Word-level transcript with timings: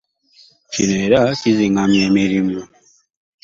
Kino 0.71 0.95
era 1.05 1.19
kiziŋŋamya 1.41 2.01
emirimu. 2.09 2.59